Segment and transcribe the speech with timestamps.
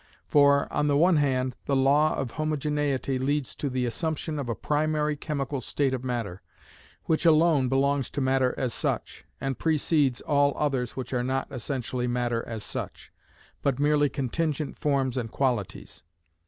[0.25, 4.55] For, on the one hand, the law of homogeneity leads to the assumption of a
[4.55, 6.41] primary chemical state of matter,
[7.03, 12.07] which alone belongs to matter as such, and precedes all others which are not essentially
[12.07, 13.11] matter as such,
[13.61, 16.01] but merely contingent forms and qualities.